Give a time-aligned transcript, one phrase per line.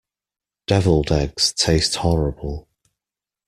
[0.65, 2.67] Devilled eggs taste horrible.